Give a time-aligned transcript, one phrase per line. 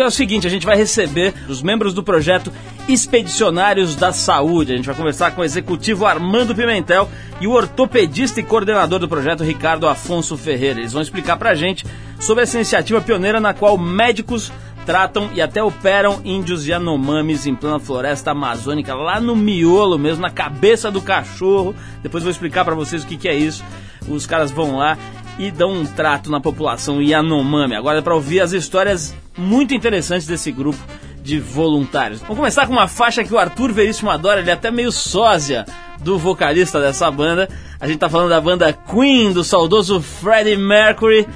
[0.00, 2.50] que é o seguinte: a gente vai receber os membros do projeto
[2.88, 4.72] Expedicionários da Saúde.
[4.72, 7.06] A gente vai conversar com o executivo Armando Pimentel
[7.38, 10.80] e o ortopedista e coordenador do projeto Ricardo Afonso Ferreira.
[10.80, 11.84] Eles vão explicar pra gente
[12.18, 14.50] sobre essa iniciativa pioneira na qual médicos
[14.86, 20.30] tratam e até operam índios Yanomamis em plena floresta amazônica, lá no miolo mesmo, na
[20.30, 21.74] cabeça do cachorro.
[22.02, 23.62] Depois vou explicar para vocês o que, que é isso.
[24.08, 24.96] Os caras vão lá
[25.38, 27.74] e dão um trato na população Yanomami.
[27.74, 30.78] Agora é para ouvir as histórias muito interessantes desse grupo
[31.22, 32.20] de voluntários.
[32.20, 35.64] Vamos começar com uma faixa que o Arthur Veríssimo adora, ele é até meio sósia
[36.00, 37.48] do vocalista dessa banda.
[37.78, 41.26] A gente tá falando da banda Queen, do saudoso Freddie Mercury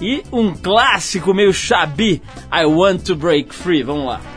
[0.00, 3.82] e um clássico meio chabi, I Want to Break Free.
[3.82, 4.31] Vamos lá.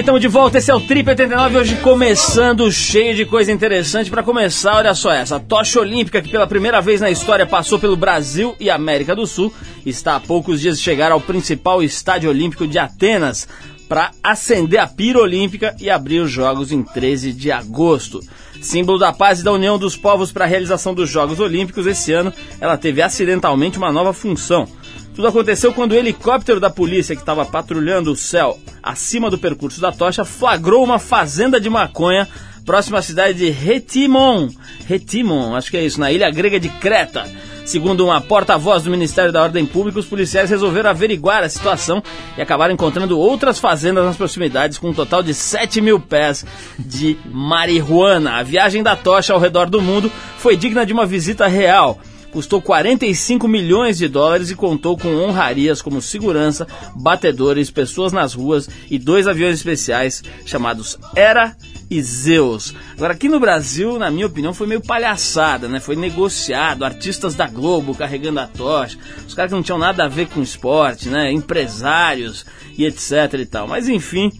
[0.00, 0.56] Estamos de volta.
[0.56, 1.58] Esse é o Trip 89.
[1.58, 4.10] Hoje começando cheio de coisa interessante.
[4.10, 5.36] Para começar, olha só essa.
[5.36, 9.26] A tocha olímpica, que pela primeira vez na história passou pelo Brasil e América do
[9.26, 9.52] Sul,
[9.84, 13.46] está há poucos dias de chegar ao principal estádio olímpico de Atenas
[13.88, 18.20] para acender a pira olímpica e abrir os Jogos em 13 de agosto.
[18.62, 22.12] Símbolo da paz e da união dos povos para a realização dos Jogos Olímpicos, esse
[22.12, 24.66] ano ela teve acidentalmente uma nova função
[25.14, 29.80] tudo aconteceu quando o helicóptero da polícia que estava patrulhando o céu acima do percurso
[29.80, 32.28] da tocha flagrou uma fazenda de maconha
[32.64, 34.48] próxima à cidade de Retimon.
[34.86, 37.26] Retimon, acho que é isso, na ilha grega de Creta.
[37.64, 42.02] Segundo uma porta-voz do Ministério da Ordem Pública, os policiais resolveram averiguar a situação
[42.36, 46.44] e acabaram encontrando outras fazendas nas proximidades com um total de 7 mil pés
[46.78, 48.38] de marihuana.
[48.38, 52.00] A viagem da tocha ao redor do mundo foi digna de uma visita real
[52.32, 58.68] custou 45 milhões de dólares e contou com honrarias como segurança, batedores, pessoas nas ruas
[58.90, 61.56] e dois aviões especiais chamados Era
[61.90, 62.72] e Zeus.
[62.92, 65.80] Agora, aqui no Brasil, na minha opinião, foi meio palhaçada, né?
[65.80, 68.96] Foi negociado, artistas da Globo carregando a tocha,
[69.26, 71.32] os caras que não tinham nada a ver com esporte, né?
[71.32, 72.46] Empresários
[72.78, 73.66] e etc e tal.
[73.66, 74.30] Mas enfim,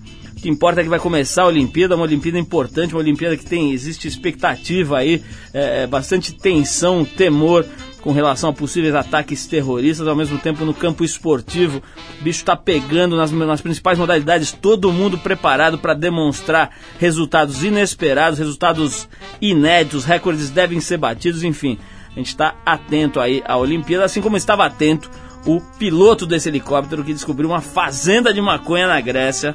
[0.41, 3.45] o que importa é que vai começar a Olimpíada, uma Olimpíada importante, uma Olimpíada que
[3.45, 5.23] tem, existe expectativa aí,
[5.53, 7.67] é, é, bastante tensão, temor
[8.01, 11.83] com relação a possíveis ataques terroristas, ao mesmo tempo no campo esportivo,
[12.19, 18.39] o bicho está pegando nas, nas principais modalidades, todo mundo preparado para demonstrar resultados inesperados,
[18.39, 19.07] resultados
[19.43, 21.79] inéditos, recordes devem ser batidos, enfim,
[22.13, 25.11] a gente está atento aí à Olimpíada, assim como estava atento
[25.45, 29.55] o piloto desse helicóptero que descobriu uma fazenda de maconha na Grécia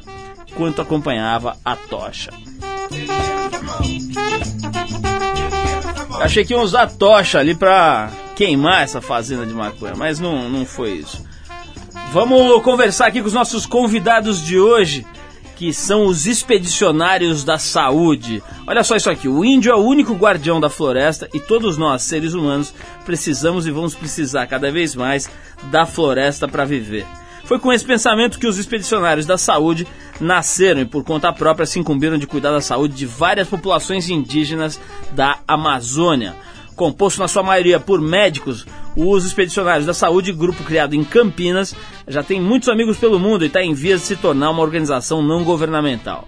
[0.56, 2.32] enquanto acompanhava a tocha.
[6.22, 10.66] Achei que iam usar tocha ali pra queimar essa fazenda de maconha, mas não, não
[10.66, 11.22] foi isso.
[12.14, 15.06] Vamos conversar aqui com os nossos convidados de hoje,
[15.58, 18.42] que são os expedicionários da saúde.
[18.66, 22.02] Olha só isso aqui: o índio é o único guardião da floresta e todos nós,
[22.04, 22.74] seres humanos,
[23.04, 25.30] precisamos e vamos precisar cada vez mais
[25.70, 27.06] da floresta para viver.
[27.46, 29.88] Foi com esse pensamento que os expedicionários da saúde
[30.20, 34.80] nasceram e por conta própria se incumbiram de cuidar da saúde de várias populações indígenas
[35.12, 36.36] da Amazônia.
[36.76, 38.66] Composto na sua maioria por médicos,
[38.96, 41.76] os Expedicionários da Saúde, grupo criado em Campinas,
[42.08, 45.22] já tem muitos amigos pelo mundo e está em vias de se tornar uma organização
[45.22, 46.28] não governamental.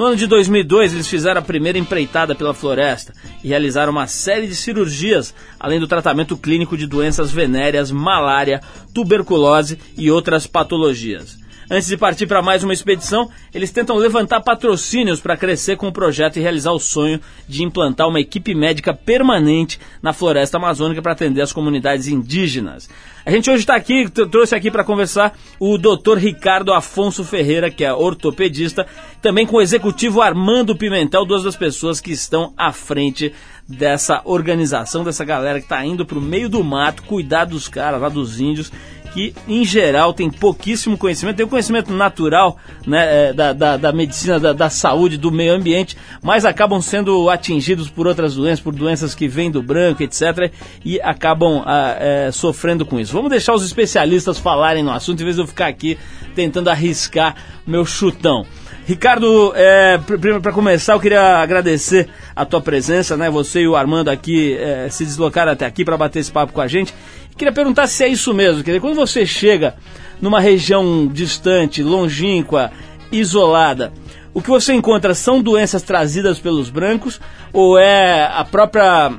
[0.00, 3.12] No ano de 2002, eles fizeram a primeira empreitada pela floresta
[3.44, 8.62] e realizaram uma série de cirurgias, além do tratamento clínico de doenças venéreas, malária,
[8.94, 11.39] tuberculose e outras patologias.
[11.72, 15.92] Antes de partir para mais uma expedição, eles tentam levantar patrocínios para crescer com o
[15.92, 21.12] projeto e realizar o sonho de implantar uma equipe médica permanente na floresta amazônica para
[21.12, 22.90] atender as comunidades indígenas.
[23.24, 26.16] A gente hoje está aqui, trouxe aqui para conversar o Dr.
[26.16, 28.84] Ricardo Afonso Ferreira, que é ortopedista,
[29.22, 33.32] também com o executivo Armando Pimentel, duas das pessoas que estão à frente
[33.68, 38.00] dessa organização, dessa galera que está indo para o meio do mato, cuidar dos caras
[38.00, 38.72] lá dos índios
[39.12, 43.92] que em geral tem pouquíssimo conhecimento, tem o conhecimento natural né, é, da, da, da
[43.92, 48.74] medicina, da, da, saúde, do meio ambiente, mas acabam sendo atingidos por outras doenças, por
[48.74, 50.52] doenças que vêm do branco, etc.,
[50.84, 53.12] e acabam ah, é, sofrendo com isso.
[53.12, 55.98] Vamos deixar os especialistas falarem no assunto, em vez de eu ficar aqui
[56.34, 57.34] tentando arriscar
[57.66, 58.46] meu chutão.
[58.90, 60.00] Ricardo, é,
[60.42, 63.30] para começar, eu queria agradecer a tua presença, né?
[63.30, 66.60] Você e o Armando aqui é, se deslocaram até aqui para bater esse papo com
[66.60, 66.92] a gente.
[67.36, 68.64] Queria perguntar se é isso mesmo.
[68.64, 69.76] Quer dizer, quando você chega
[70.20, 72.72] numa região distante, longínqua,
[73.12, 73.92] isolada,
[74.34, 77.20] o que você encontra são doenças trazidas pelos brancos
[77.52, 79.12] ou é a própria,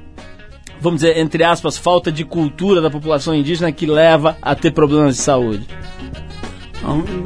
[0.81, 5.15] vamos dizer, entre aspas, falta de cultura da população indígena que leva a ter problemas
[5.15, 5.65] de saúde?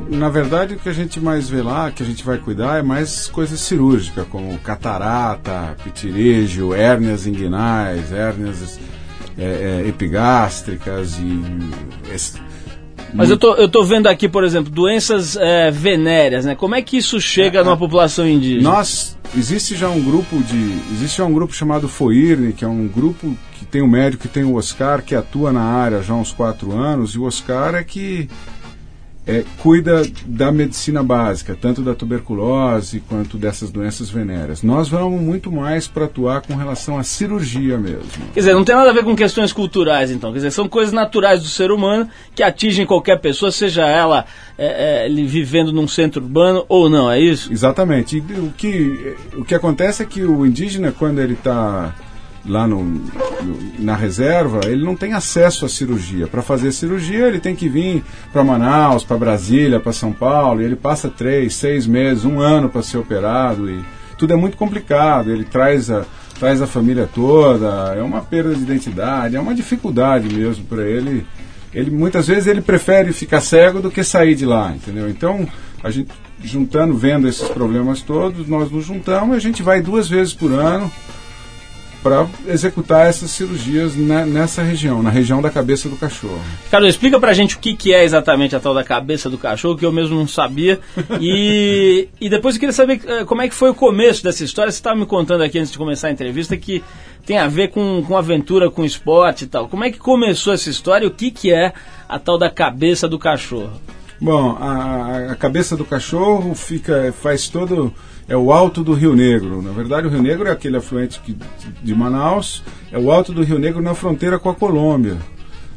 [0.10, 2.82] Na verdade, o que a gente mais vê lá, que a gente vai cuidar, é
[2.82, 8.78] mais coisas cirúrgicas, como catarata, pitirígio, hérnias inguinais, hérnias
[9.38, 11.42] é, é, epigástricas e.
[13.14, 16.54] Mas eu tô, eu tô vendo aqui, por exemplo, doenças é, venéreas, né?
[16.54, 18.70] Como é que isso chega é, numa população indígena?
[18.70, 20.78] Nós, existe já um grupo de.
[20.94, 24.28] Existe já um grupo chamado FOIRNE, que é um grupo que tem um médico que
[24.28, 27.76] tem o Oscar, que atua na área já há uns quatro anos, e o Oscar
[27.76, 28.30] é que
[29.28, 34.62] é, cuida da medicina básica, tanto da tuberculose quanto dessas doenças venéreas.
[34.62, 38.06] Nós vamos muito mais para atuar com relação à cirurgia mesmo.
[38.34, 40.32] Quer dizer, não tem nada a ver com questões culturais, então.
[40.32, 44.26] Quer dizer, são coisas naturais do ser humano que atingem qualquer pessoa, seja ela
[44.58, 47.52] é, é, vivendo num centro urbano ou não, é isso?
[47.52, 48.18] Exatamente.
[48.18, 51.96] E o que, o que acontece é que o indígena, quando ele está
[52.48, 53.02] lá no, no,
[53.80, 56.28] na reserva, ele não tem acesso à cirurgia.
[56.28, 60.66] Para fazer cirurgia, ele tem que vir para Manaus, para Brasília, para São Paulo, e
[60.66, 63.84] ele passa três, seis meses, um ano para ser operado, e
[64.18, 65.32] tudo é muito complicado.
[65.32, 66.06] Ele traz a,
[66.40, 71.26] traz a família toda, é uma perda de identidade, é uma dificuldade mesmo para ele.
[71.74, 75.10] Ele muitas vezes ele prefere ficar cego do que sair de lá, entendeu?
[75.10, 75.46] Então,
[75.84, 76.10] a gente
[76.42, 80.52] juntando, vendo esses problemas todos, nós nos juntamos e a gente vai duas vezes por
[80.52, 80.92] ano
[82.06, 86.40] para executar essas cirurgias nessa região, na região da cabeça do cachorro.
[86.70, 89.76] Carlos, explica pra gente o que, que é exatamente a tal da cabeça do cachorro,
[89.76, 90.80] que eu mesmo não sabia.
[91.20, 94.72] E, e depois eu queria saber eh, como é que foi o começo dessa história.
[94.72, 96.84] Você estava me contando aqui antes de começar a entrevista que
[97.26, 99.68] tem a ver com, com aventura, com esporte e tal.
[99.68, 101.74] Como é que começou essa história e o que, que é
[102.08, 103.82] a tal da cabeça do cachorro?
[104.22, 107.92] Bom, a, a cabeça do cachorro fica, faz todo
[108.28, 109.62] é o alto do Rio Negro.
[109.62, 111.36] Na verdade, o Rio Negro é aquele afluente que,
[111.84, 115.18] de Manaus, é o alto do Rio Negro na fronteira com a Colômbia.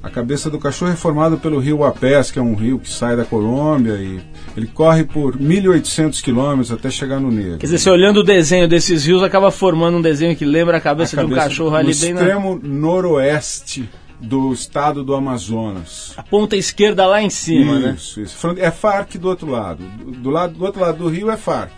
[0.00, 3.16] A cabeça do cachorro é formada pelo rio Apés, que é um rio que sai
[3.16, 4.20] da Colômbia e
[4.56, 7.58] ele corre por 1.800 quilômetros até chegar no Negro.
[7.58, 10.80] Quer dizer, se olhando o desenho desses rios, acaba formando um desenho que lembra a
[10.80, 12.68] cabeça, a cabeça de um cachorro ali bem no extremo na...
[12.68, 13.88] noroeste
[14.20, 16.12] do estado do Amazonas.
[16.16, 17.94] A ponta esquerda lá em cima, né?
[17.96, 18.26] isso, né?
[18.26, 19.82] Isso, É Farc do outro lado.
[19.82, 20.54] Do, lado.
[20.54, 21.72] do outro lado do rio é Farc.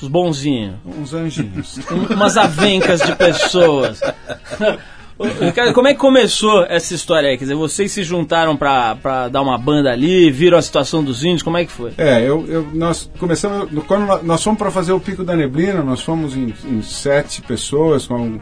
[0.00, 0.74] Os bonzinhos.
[0.84, 1.78] Uns anjinhos.
[1.90, 4.00] Um, umas avencas de pessoas.
[5.74, 7.38] Como é que começou essa história aí?
[7.38, 11.42] Quer dizer, vocês se juntaram para dar uma banda ali, viram a situação dos índios,
[11.42, 11.92] como é que foi?
[11.96, 16.02] É, eu, eu nós começamos, quando nós fomos para fazer o Pico da Neblina, nós
[16.02, 18.38] fomos em, em sete pessoas, com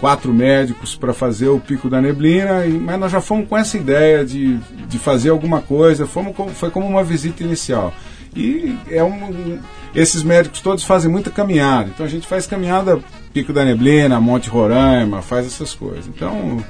[0.00, 3.76] quatro médicos para fazer o Pico da Neblina, e, mas nós já fomos com essa
[3.76, 7.92] ideia de, de fazer alguma coisa, fomos foi como uma visita inicial.
[8.36, 9.58] E é um,
[9.94, 11.90] esses médicos todos fazem muita caminhada.
[11.92, 12.98] Então a gente faz caminhada
[13.32, 16.06] Pico da Neblina, Monte Roraima, faz essas coisas.
[16.06, 16.62] Então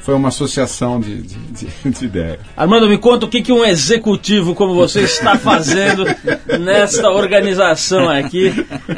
[0.00, 2.40] foi uma associação de, de, de, de ideias.
[2.54, 6.04] Armando, me conta o que, que um executivo como você está fazendo
[6.60, 8.52] nesta organização aqui.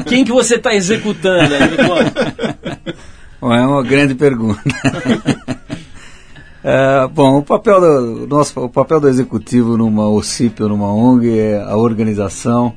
[0.06, 1.54] Quem que você está executando?
[3.40, 4.60] Bom, é uma grande pergunta.
[6.68, 11.38] É, bom, o papel do nosso, o papel do executivo numa OCIP ou numa ONG
[11.38, 12.74] é a organização,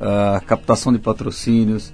[0.00, 1.92] a captação de patrocínios.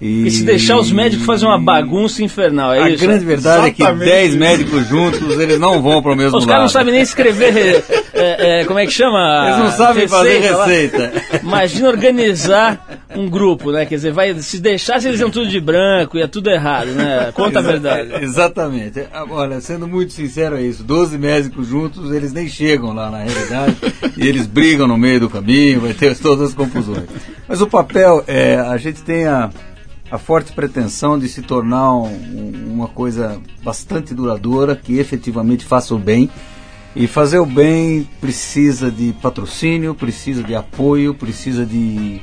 [0.00, 3.04] E, e se deixar os médicos fazer uma bagunça infernal, é a isso?
[3.04, 3.82] A grande verdade Exatamente.
[3.82, 6.44] é que 10 médicos juntos, eles não vão para o mesmo os lado.
[6.44, 9.44] Os caras não sabem nem escrever, é, é, como é que chama?
[9.46, 11.12] Eles não sabem receita, fazer receita.
[11.32, 11.40] Lá.
[11.42, 13.86] Imagina organizar um grupo, né?
[13.86, 17.30] Quer dizer, vai, se deixasse eles iam tudo de branco, ia tudo errado, né?
[17.32, 18.10] Conta a verdade.
[18.20, 19.06] Exatamente.
[19.30, 23.76] Olha, sendo muito sincero é isso, 12 médicos juntos, eles nem chegam lá na realidade,
[24.18, 27.04] e eles brigam no meio do caminho, vai ter todas as confusões.
[27.46, 29.50] Mas o papel, é, a gente tem a,
[30.10, 35.98] a forte pretensão de se tornar um, uma coisa bastante duradoura, que efetivamente faça o
[35.98, 36.30] bem.
[36.94, 42.22] E fazer o bem precisa de patrocínio, precisa de apoio, precisa de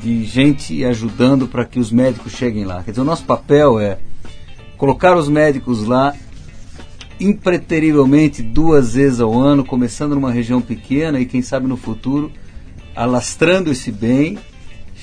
[0.00, 2.82] de gente ajudando para que os médicos cheguem lá.
[2.82, 3.98] Quer dizer, o nosso papel é
[4.76, 6.14] colocar os médicos lá
[7.18, 12.30] impreterivelmente duas vezes ao ano, começando numa região pequena e quem sabe no futuro
[12.94, 14.38] alastrando esse bem,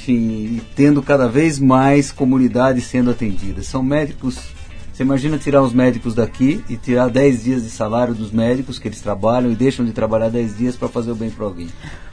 [0.06, 3.66] enfim, e tendo cada vez mais comunidades sendo atendidas.
[3.68, 4.38] São médicos
[4.94, 8.88] você imagina tirar os médicos daqui e tirar 10 dias de salário dos médicos que
[8.88, 11.68] eles trabalham e deixam de trabalhar 10 dias para fazer o bem para alguém.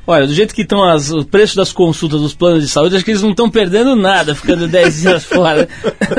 [0.04, 3.12] Olha, do jeito que estão o preço das consultas dos planos de saúde, acho que
[3.12, 5.68] eles não estão perdendo nada ficando 10 dias fora.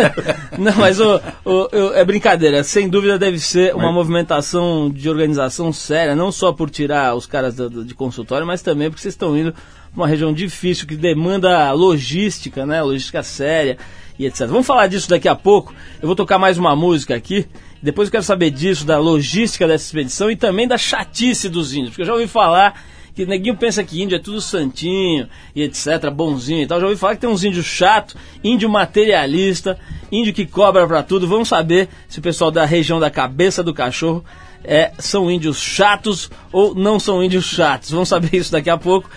[0.58, 2.64] não, mas o, o, o, é brincadeira.
[2.64, 3.94] Sem dúvida deve ser uma mas...
[3.94, 9.02] movimentação de organização séria, não só por tirar os caras de consultório, mas também porque
[9.02, 9.62] vocês estão indo para
[9.98, 12.82] uma região difícil que demanda logística, né?
[12.82, 13.78] Logística séria
[14.18, 14.48] e etc.
[14.48, 15.76] Vamos falar disso daqui a pouco.
[16.02, 17.46] Eu vou tocar mais uma música aqui.
[17.82, 21.90] Depois eu quero saber disso, da logística dessa expedição e também da chatice dos índios.
[21.90, 22.82] Porque eu já ouvi falar
[23.16, 26.80] que neguinho pensa que índio é tudo santinho e etc, bonzinho e tal.
[26.80, 29.78] Já ouvi falar que tem uns índios chato, índio materialista,
[30.12, 31.28] índio que cobra para tudo.
[31.28, 34.24] Vamos saber se o pessoal da região da cabeça do cachorro
[34.64, 37.92] é, são índios chatos ou não são índios chatos.
[37.92, 39.10] Vamos saber isso daqui a pouco.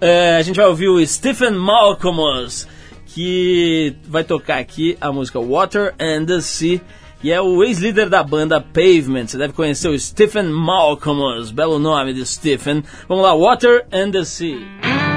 [0.00, 2.66] É, a gente vai ouvir o Stephen Malcolmus
[3.06, 6.80] que vai tocar aqui a música Water and the Sea.
[7.22, 9.28] E é o ex-líder da banda Pavement.
[9.28, 11.52] Você deve conhecer o Stephen Malcolmus.
[11.52, 12.82] Belo nome de Stephen.
[13.08, 15.11] Vamos lá, Water and the Sea.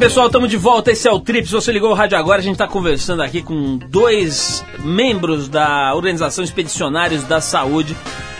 [0.00, 0.90] Pessoal, estamos de volta.
[0.90, 1.46] Esse é o Trip.
[1.46, 5.94] Se você ligou o rádio agora, a gente está conversando aqui com dois membros da
[5.94, 7.94] Organização Expedicionários da Saúde.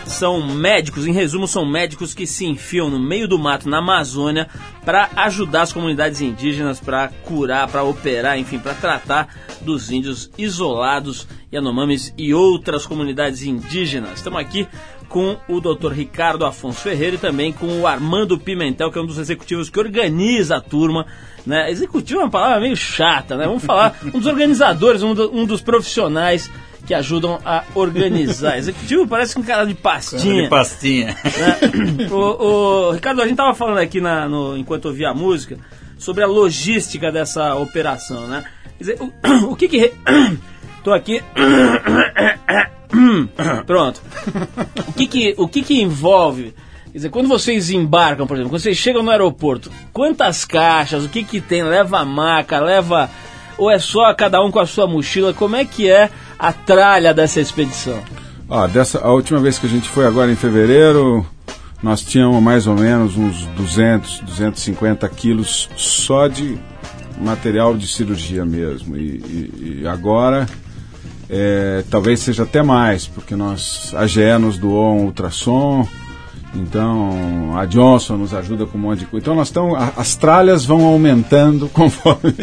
[0.07, 4.49] São médicos, em resumo, são médicos que se enfiam no meio do mato, na Amazônia,
[4.87, 9.29] para ajudar as comunidades indígenas, para curar, para operar, enfim, para tratar
[9.61, 14.15] dos índios isolados, Yanomamis e outras comunidades indígenas.
[14.15, 14.67] Estamos aqui
[15.11, 15.93] com o Dr.
[15.93, 19.79] Ricardo Afonso Ferreira e também com o Armando Pimentel, que é um dos executivos que
[19.79, 21.05] organiza a turma.
[21.45, 21.69] Né?
[21.69, 23.45] Executivo é uma palavra meio chata, né?
[23.45, 26.49] Vamos falar um dos organizadores, um, do, um dos profissionais
[26.87, 28.57] que ajudam a organizar.
[28.57, 30.45] Executivo parece um cara de pastinha.
[30.45, 31.09] De pastinha.
[31.09, 32.09] Né?
[32.09, 35.59] o, o, Ricardo, a gente estava falando aqui na, no, enquanto ouvia a música
[35.99, 38.45] sobre a logística dessa operação, né?
[38.79, 39.13] Quer dizer, o,
[39.51, 39.93] o que que...
[40.85, 41.21] Tô aqui...
[43.67, 44.01] Pronto.
[44.89, 46.55] O que que, o que que envolve...
[46.93, 51.09] Quer dizer, quando vocês embarcam, por exemplo, quando vocês chegam no aeroporto, quantas caixas, o
[51.09, 51.63] que que tem?
[51.63, 53.09] Leva maca, leva...
[53.57, 55.35] Ou é só cada um com a sua mochila?
[55.35, 58.03] Como é que é a tralha dessa expedição?
[58.49, 61.25] Ah, dessa, a última vez que a gente foi agora em fevereiro,
[61.83, 66.59] nós tínhamos mais ou menos uns 200, 250 quilos só de
[67.21, 68.97] material de cirurgia mesmo.
[68.97, 70.49] E, e, e agora
[71.33, 75.87] é, talvez seja até mais, porque nós, a GE nos doou um ultrassom,
[76.53, 79.23] então a Johnson nos ajuda com um monte de coisa.
[79.23, 82.35] Então nós estamos, as tralhas vão aumentando conforme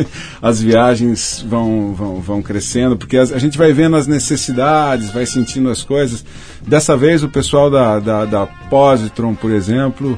[0.41, 5.69] as viagens vão, vão, vão crescendo, porque a, gente vai vendo as necessidades, vai sentindo
[5.69, 6.23] as coisas.
[6.65, 10.17] Dessa vez o pessoal da, da, da Positron, por exemplo,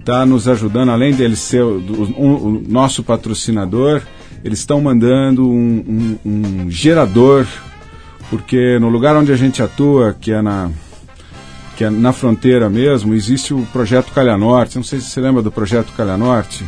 [0.00, 1.78] está nos ajudando, além dele ser o,
[2.18, 4.02] um, o nosso patrocinador,
[4.42, 7.46] eles estão mandando um, um, um gerador
[8.30, 10.70] porque no lugar onde a gente atua, que é na
[11.76, 14.76] que é na fronteira mesmo, existe o projeto Calha Norte.
[14.76, 16.62] Não sei se você lembra do projeto Calha Norte.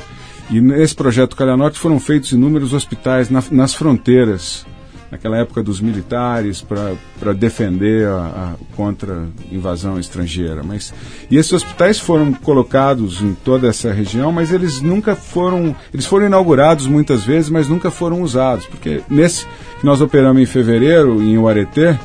[0.50, 4.64] E nesse projeto Calha Norte foram feitos inúmeros hospitais na, nas fronteiras
[5.12, 10.62] naquela época dos militares para defender a, a, contra invasão estrangeira.
[10.62, 10.94] Mas
[11.30, 16.24] e esses hospitais foram colocados em toda essa região, mas eles nunca foram, eles foram
[16.24, 19.44] inaugurados muitas vezes, mas nunca foram usados, porque nesse
[19.78, 22.00] que nós operamos em fevereiro em Uareté,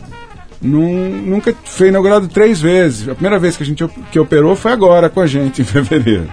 [0.62, 3.08] num, nunca foi inaugurado três vezes.
[3.08, 6.28] A primeira vez que a gente que operou foi agora com a gente em fevereiro.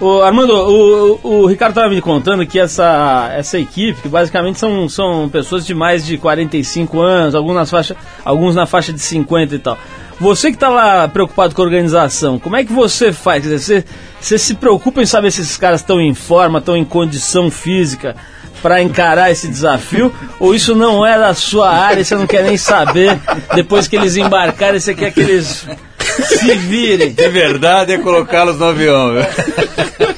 [0.00, 4.88] O Armando, o, o Ricardo estava me contando que essa, essa equipe, que basicamente são,
[4.88, 9.58] são pessoas de mais de 45 anos, alguns, faixa, alguns na faixa de 50 e
[9.58, 9.76] tal.
[10.20, 13.42] Você que está lá preocupado com a organização, como é que você faz?
[13.42, 13.84] Quer dizer, você,
[14.20, 18.14] você se preocupa em saber se esses caras estão em forma, estão em condição física
[18.62, 20.12] para encarar esse desafio?
[20.38, 23.18] Ou isso não é da sua área, você não quer nem saber?
[23.52, 25.66] Depois que eles embarcarem, você quer que eles
[26.22, 27.12] se virem.
[27.12, 29.14] De verdade é colocá-los no avião.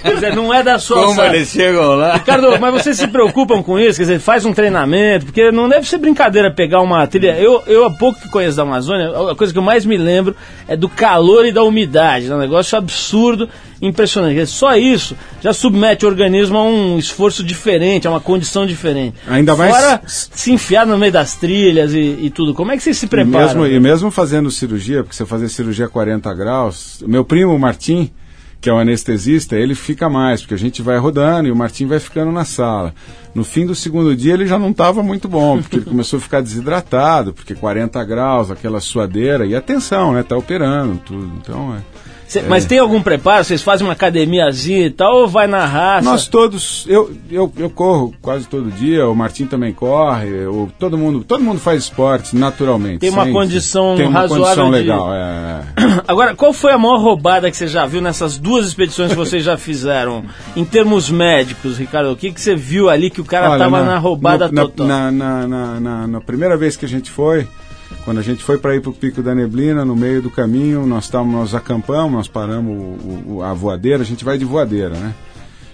[0.02, 2.14] Quer dizer, não é da sua Como eles chegam lá?
[2.14, 3.98] Ricardo, mas vocês se preocupam com isso?
[3.98, 7.38] Quer dizer, faz um treinamento, porque não deve ser brincadeira pegar uma trilha.
[7.38, 10.34] Eu, eu há pouco que conheço da Amazônia, a coisa que eu mais me lembro
[10.66, 12.30] é do calor e da umidade.
[12.30, 13.48] É um negócio absurdo,
[13.82, 14.46] impressionante.
[14.46, 19.16] Só isso já submete o organismo a um esforço diferente, a uma condição diferente.
[19.28, 19.74] Ainda mais.
[19.74, 22.54] Fora se enfiar no meio das trilhas e, e tudo.
[22.54, 23.38] Como é que vocês se preparam?
[23.38, 27.58] E mesmo, e mesmo fazendo cirurgia, porque você fazer cirurgia a 40 graus, meu primo
[27.58, 28.10] Martim
[28.60, 31.86] que é o anestesista, ele fica mais, porque a gente vai rodando e o Martim
[31.86, 32.94] vai ficando na sala.
[33.34, 36.20] No fim do segundo dia ele já não estava muito bom, porque ele começou a
[36.20, 40.22] ficar desidratado, porque 40 graus, aquela suadeira, e atenção, né?
[40.22, 41.32] Tá operando tudo.
[41.40, 42.09] Então é.
[42.30, 42.42] Cê, é.
[42.42, 43.44] Mas tem algum preparo?
[43.44, 46.08] Vocês fazem uma academiazinha e tal, ou vai na raça?
[46.08, 50.96] Nós todos, eu, eu, eu corro quase todo dia, o Martim também corre, eu, todo
[50.96, 53.00] mundo todo mundo faz esporte naturalmente.
[53.00, 54.76] Tem uma condição tem uma razoável condição de...
[54.78, 55.12] legal.
[55.12, 55.62] É...
[56.06, 59.44] Agora, qual foi a maior roubada que você já viu nessas duas expedições que vocês
[59.44, 60.24] já fizeram?
[60.56, 63.92] em termos médicos, Ricardo, o que, que você viu ali que o cara estava na,
[63.92, 64.86] na, roubada no, total?
[64.86, 67.46] Na, na, na, na primeira vez que a gente foi,
[68.04, 70.86] quando a gente foi para ir para o Pico da Neblina, no meio do caminho,
[70.86, 74.94] nós, távamos, nós acampamos, nós paramos o, o, a voadeira, a gente vai de voadeira,
[74.94, 75.14] né?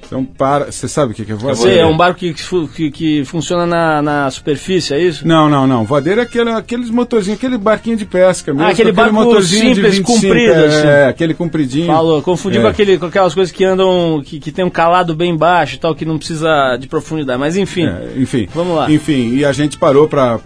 [0.07, 0.71] Então, para.
[0.71, 1.81] Você sabe o que é voadeira?
[1.81, 2.35] É um barco que,
[2.75, 5.27] que, que funciona na, na superfície, é isso?
[5.27, 5.85] Não, não, não.
[5.85, 8.67] Voadeira é aquele, aqueles motorzinhos, aquele barquinho de pesca mesmo.
[8.67, 10.87] Ah, aquele, aquele barco motorzinho simples, de 25, comprido, é, assim.
[10.87, 11.87] É, aquele compridinho.
[11.87, 12.63] Falou, confundi é.
[12.63, 15.79] com, aquele, com aquelas coisas que andam, que, que tem um calado bem baixo e
[15.79, 17.39] tal, que não precisa de profundidade.
[17.39, 17.87] Mas enfim.
[17.87, 18.49] É, enfim.
[18.55, 18.91] Vamos lá.
[18.91, 20.37] Enfim, e a gente parou para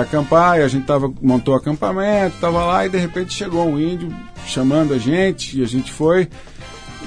[0.00, 3.78] acampar, e a gente tava, montou o acampamento, tava lá, e de repente chegou um
[3.78, 4.08] índio
[4.46, 6.28] chamando a gente, e a gente foi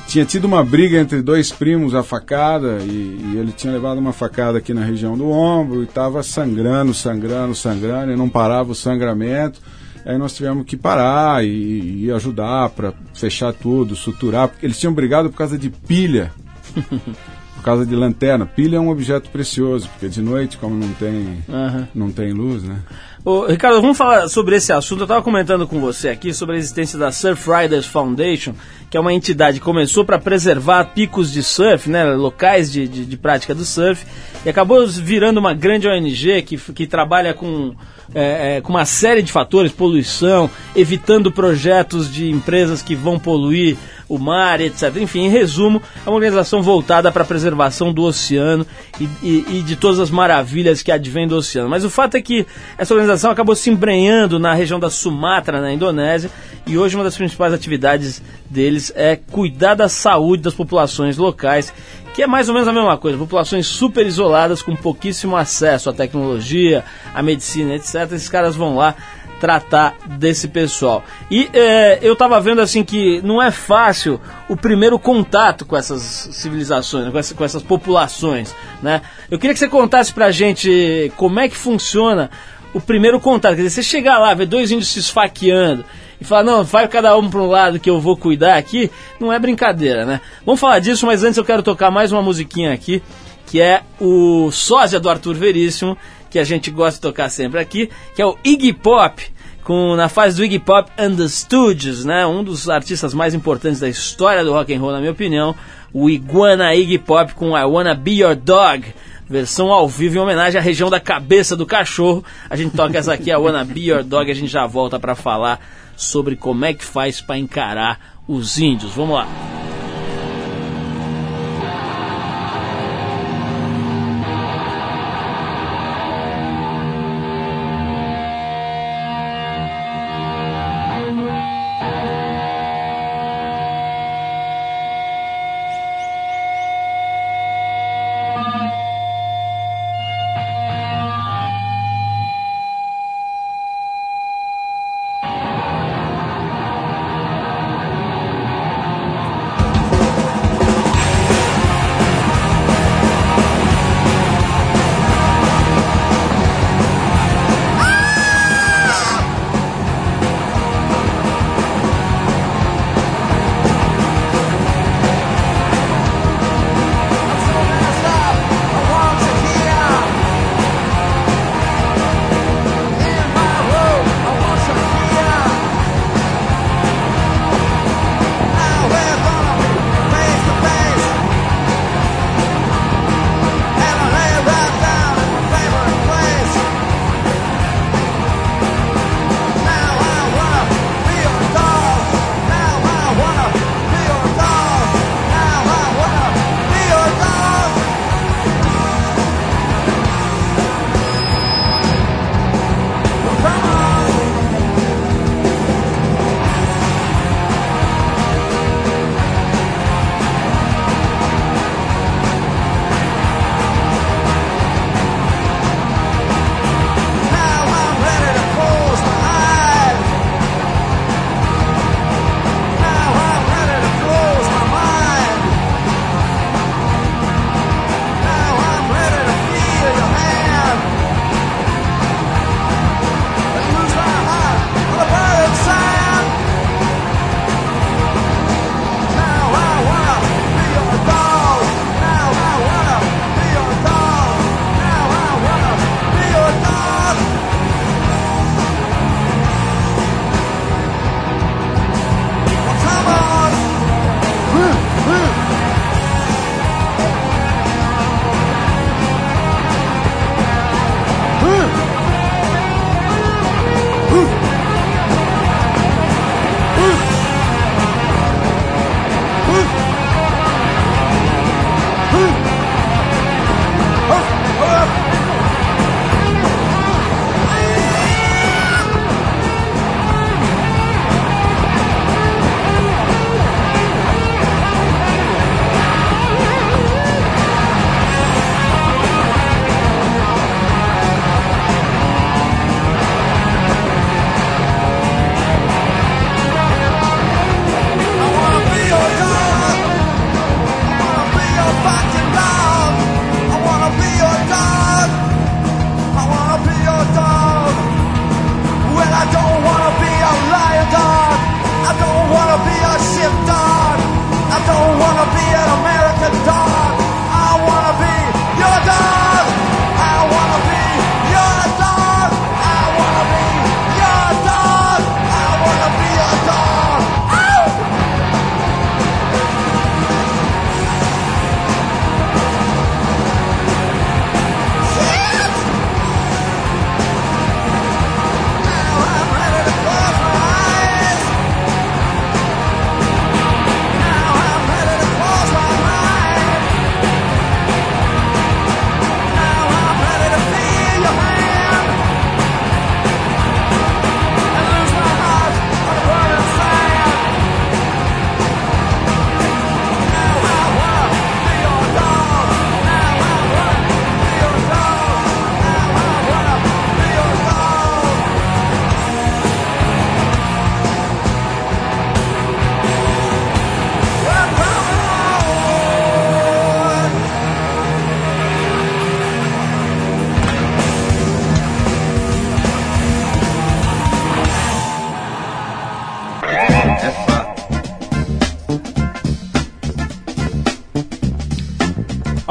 [0.08, 4.14] tinha tido uma briga entre dois primos, a facada, e, e, ele tinha levado uma
[4.14, 8.76] facada aqui na região do ombro e estava sangrando, sangrando, sangrando, e não parava o
[8.76, 9.60] sangramento.
[10.06, 14.94] Aí nós tivemos que parar e, e ajudar para fechar tudo, suturar, porque eles tinham
[14.94, 16.32] brigado por causa de pilha.
[17.56, 18.46] por causa de lanterna.
[18.46, 21.88] Pilha é um objeto precioso, porque de noite, como não tem, Aham.
[21.96, 22.78] não tem luz, né?
[23.24, 25.00] Ô, Ricardo, vamos falar sobre esse assunto.
[25.00, 28.54] Eu estava comentando com você aqui sobre a existência da Surf Riders Foundation,
[28.94, 33.06] que é uma entidade que começou para preservar picos de surf, né, locais de, de,
[33.06, 34.06] de prática do surf,
[34.46, 37.74] e acabou virando uma grande ONG que, que trabalha com,
[38.14, 43.78] é, é, com uma série de fatores, poluição, evitando projetos de empresas que vão poluir
[44.08, 44.96] o mar, etc.
[44.98, 48.64] Enfim, em resumo, é uma organização voltada para a preservação do oceano
[49.02, 51.68] e, e- e de todas as maravilhas que advêm do oceano.
[51.68, 52.46] Mas o fato é que
[52.78, 56.30] essa organização acabou se embrenhando na região da Sumatra, na Indonésia,
[56.68, 58.22] e hoje uma das principais atividades
[58.54, 61.74] deles é cuidar da saúde das populações locais,
[62.14, 65.94] que é mais ou menos a mesma coisa, populações super isoladas com pouquíssimo acesso à
[65.94, 67.96] tecnologia, à medicina, etc.
[68.12, 68.96] Esses caras vão lá
[69.40, 71.04] tratar desse pessoal.
[71.30, 76.02] E é, eu tava vendo assim que não é fácil o primeiro contato com essas
[76.32, 79.02] civilizações, com, essa- com essas populações, né?
[79.30, 82.30] Eu queria que você contasse pra gente como é que funciona
[82.74, 83.56] o primeiro contato.
[83.56, 85.84] Quer dizer, você chegar lá, ver dois índios se esfaqueando
[86.24, 89.32] e falar, não, vai cada um para um lado que eu vou cuidar aqui, não
[89.32, 90.22] é brincadeira, né?
[90.46, 93.04] Vamos falar disso, mas antes eu quero tocar mais uma musiquinha aqui,
[93.46, 95.98] que é o sósia do Arthur Veríssimo,
[96.30, 99.24] que a gente gosta de tocar sempre aqui, que é o Iggy Pop,
[99.64, 102.26] com, na fase do Iggy Pop and the Stooges, né?
[102.26, 105.56] Um dos artistas mais importantes da história do rock and roll, na minha opinião,
[105.94, 108.94] o Iguana Iggy Pop com I Wanna Be Your Dog,
[109.30, 112.24] versão ao vivo em homenagem à região da cabeça do cachorro.
[112.50, 115.16] A gente toca essa aqui, I Wanna Be Your Dog, a gente já volta para
[115.16, 115.60] falar
[115.96, 118.94] sobre como é que faz para encarar os índios.
[118.94, 119.28] Vamos lá.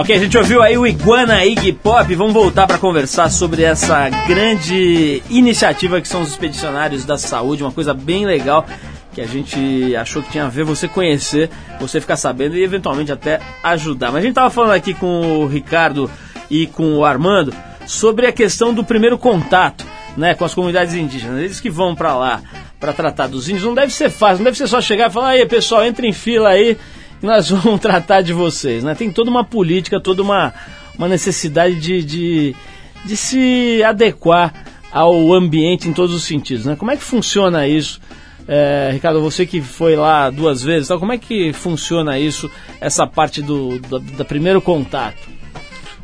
[0.02, 2.12] Ok, a gente ouviu aí o Iguana Iggy Pop.
[2.16, 7.70] Vamos voltar para conversar sobre essa grande iniciativa que são os expedicionários da saúde, uma
[7.70, 8.66] coisa bem legal
[9.14, 13.12] que a gente achou que tinha a ver você conhecer, você ficar sabendo e eventualmente
[13.12, 14.08] até ajudar.
[14.08, 16.10] Mas a gente estava falando aqui com o Ricardo
[16.50, 17.54] e com o Armando
[17.86, 19.86] sobre a questão do primeiro contato,
[20.16, 21.38] né, com as comunidades indígenas.
[21.38, 22.42] Eles que vão para lá
[22.80, 25.28] para tratar dos índios não deve ser fácil, não deve ser só chegar e falar:
[25.28, 26.76] "Aí, pessoal, entre em fila aí,
[27.22, 28.94] nós vamos tratar de vocês", né?
[28.94, 30.52] Tem toda uma política, toda uma
[30.96, 32.56] uma necessidade de, de,
[33.04, 34.52] de se adequar
[34.92, 36.76] ao ambiente em todos os sentidos, né?
[36.76, 38.00] Como é que funciona isso?
[38.46, 43.06] É, Ricardo, você que foi lá duas vezes, então como é que funciona isso, essa
[43.06, 45.30] parte do, do, do primeiro contato?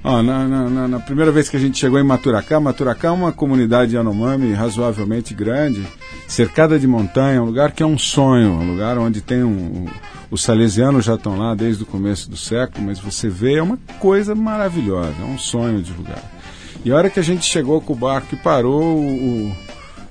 [0.05, 3.95] na, na, na, primeira vez que a gente chegou em Maturacá, Maturacá é uma comunidade
[3.95, 5.83] Yanomami razoavelmente grande,
[6.27, 9.87] cercada de montanha, um lugar que é um sonho, um lugar onde tem um,
[10.31, 13.79] os salesianos já estão lá desde o começo do século, mas você vê, é uma
[13.99, 16.23] coisa maravilhosa, é um sonho de lugar.
[16.85, 19.53] E a hora que a gente chegou com o barco e parou, o,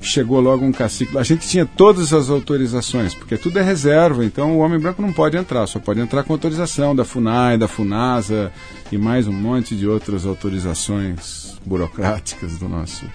[0.01, 1.17] chegou logo um cacique.
[1.17, 5.13] A gente tinha todas as autorizações, porque tudo é reserva, então o homem branco não
[5.13, 8.51] pode entrar, só pode entrar com autorização da FUNAI, da FUNASA
[8.91, 13.05] e mais um monte de outras autorizações burocráticas do nosso.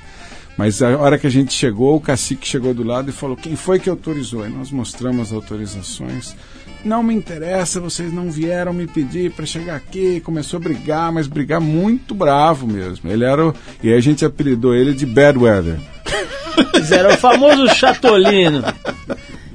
[0.56, 3.56] Mas a hora que a gente chegou, o cacique chegou do lado e falou: quem
[3.56, 4.46] foi que autorizou?
[4.46, 6.36] E nós mostramos as autorizações.
[6.84, 10.20] Não me interessa, vocês não vieram me pedir para chegar aqui.
[10.20, 13.10] Começou a brigar, mas brigar muito bravo mesmo.
[13.10, 13.48] Ele era.
[13.48, 13.54] O...
[13.82, 15.78] E a gente apelidou ele de Bad Weather.
[16.90, 18.62] Era o famoso chatolino.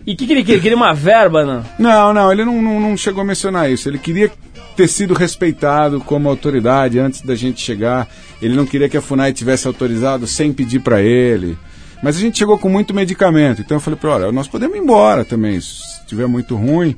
[0.05, 0.55] E o que, que, ele queria?
[0.55, 1.65] Ele queria uma verba, não?
[1.77, 3.89] Não, não, ele não, não, não chegou a mencionar isso.
[3.89, 4.31] Ele queria
[4.75, 8.07] ter sido respeitado como autoridade antes da gente chegar.
[8.41, 11.57] Ele não queria que a FUNAI tivesse autorizado sem pedir para ele.
[12.01, 13.61] Mas a gente chegou com muito medicamento.
[13.61, 15.59] Então eu falei para olha, nós podemos ir embora também.
[15.59, 16.95] Se estiver muito ruim,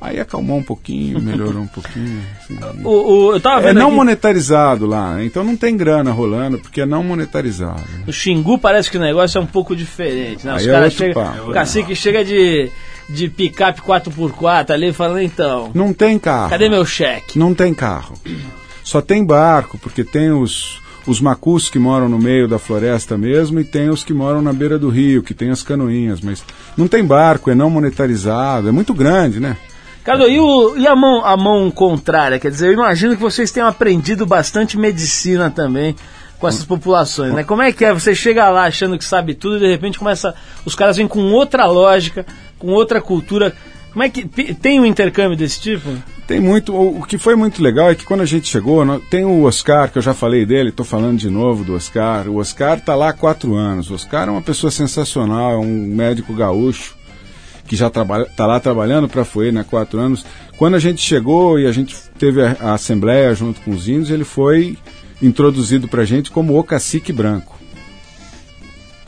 [0.00, 2.22] Aí acalmou um pouquinho, melhorou um pouquinho.
[2.38, 2.58] Assim.
[2.84, 3.96] o, o, eu tava é não aqui...
[3.96, 5.24] monetarizado lá, né?
[5.24, 7.80] então não tem grana rolando, porque é não monetarizado.
[7.80, 8.04] Né?
[8.06, 10.54] O Xingu parece que o negócio é um pouco diferente, né?
[10.54, 11.48] Os é caras chegam.
[11.48, 12.70] O cacique chega de,
[13.08, 15.70] de picape 4x4 ali falando, então.
[15.72, 16.50] Não tem carro.
[16.50, 17.38] Cadê meu cheque?
[17.38, 18.14] Não tem carro.
[18.84, 23.60] Só tem barco, porque tem os, os macus que moram no meio da floresta mesmo
[23.60, 26.44] e tem os que moram na beira do rio, que tem as canoinhas, mas
[26.76, 29.56] não tem barco, é não monetarizado, é muito grande, né?
[30.06, 32.38] Cadu, e, o, e a, mão, a mão contrária?
[32.38, 35.96] Quer dizer, eu imagino que vocês tenham aprendido bastante medicina também
[36.38, 37.42] com essas populações, né?
[37.42, 37.92] Como é que é?
[37.92, 40.32] Você chega lá achando que sabe tudo e de repente começa.
[40.64, 42.24] Os caras vêm com outra lógica,
[42.56, 43.52] com outra cultura.
[43.92, 44.24] Como é que.
[44.54, 45.90] Tem um intercâmbio desse tipo?
[46.24, 46.72] Tem muito.
[46.72, 49.98] O, que foi muito legal é que quando a gente chegou, tem o Oscar, que
[49.98, 52.28] eu já falei dele, estou falando de novo do Oscar.
[52.28, 53.90] O Oscar está lá há quatro anos.
[53.90, 56.95] O Oscar é uma pessoa sensacional, é um médico gaúcho
[57.66, 60.24] que já está lá trabalhando para a né, há quatro anos.
[60.56, 64.10] Quando a gente chegou e a gente teve a, a assembleia junto com os índios,
[64.10, 64.78] ele foi
[65.20, 67.56] introduzido para a gente como o cacique branco.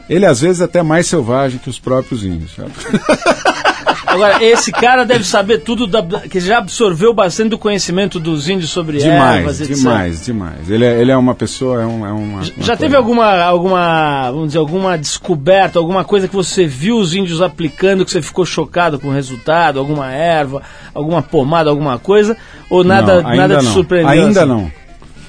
[0.09, 2.57] Ele às vezes é até mais selvagem que os próprios índios.
[4.19, 8.71] Agora, esse cara deve saber tudo, da, que já absorveu bastante do conhecimento dos índios
[8.71, 9.77] sobre demais, ervas, etc.
[9.77, 10.71] Demais, demais.
[10.71, 14.31] Ele é, ele é uma pessoa, é, um, é uma, Já, já teve alguma, alguma,
[14.31, 18.45] vamos dizer, alguma descoberta, alguma coisa que você viu os índios aplicando que você ficou
[18.45, 19.79] chocado com o resultado?
[19.79, 22.37] Alguma erva, alguma pomada, alguma coisa?
[22.69, 24.11] Ou nada, não, nada te surpreendeu?
[24.11, 24.49] Ainda assim?
[24.49, 24.88] não.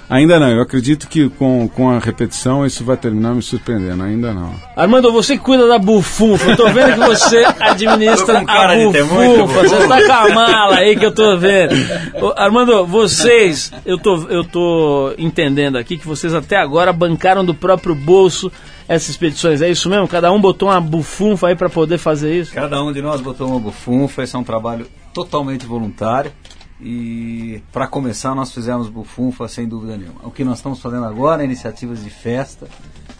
[0.09, 4.33] Ainda não, eu acredito que com, com a repetição isso vai terminar me surpreendendo, ainda
[4.33, 4.55] não.
[4.75, 10.05] Armando, você cuida da bufunfa, eu tô vendo que você administra a bufunfa, você tá
[10.07, 11.75] com a mala aí que eu tô vendo.
[12.19, 17.53] Ô, Armando, vocês, eu tô, eu tô entendendo aqui que vocês até agora bancaram do
[17.53, 18.51] próprio bolso
[18.87, 20.07] essas expedições, é isso mesmo?
[20.07, 22.51] Cada um botou uma bufunfa aí para poder fazer isso?
[22.51, 26.31] Cada um de nós botou uma bufunfa, esse é um trabalho totalmente voluntário.
[26.81, 30.21] E para começar, nós fizemos bufunfa sem dúvida nenhuma.
[30.23, 32.67] O que nós estamos fazendo agora é iniciativas de festa.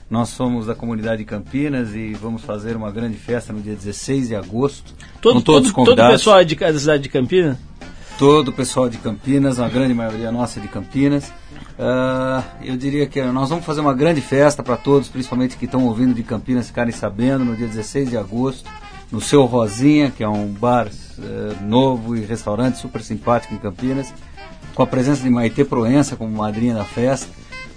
[0.09, 4.29] Nós somos da comunidade de Campinas e vamos fazer uma grande festa no dia 16
[4.29, 4.93] de agosto.
[5.21, 6.03] Todo, com todos todo, convidados.
[6.03, 7.57] todo o pessoal é de, da cidade de Campinas?
[8.17, 11.29] Todo o pessoal de Campinas, a grande maioria nossa é de Campinas.
[11.77, 15.85] Uh, eu diria que nós vamos fazer uma grande festa para todos, principalmente que estão
[15.85, 18.69] ouvindo de Campinas, ficarem sabendo, no dia 16 de agosto
[19.11, 20.87] no seu Rosinha, que é um bar
[21.19, 24.13] uh, novo e restaurante super simpático em Campinas,
[24.73, 27.27] com a presença de Maite Proença como madrinha da festa.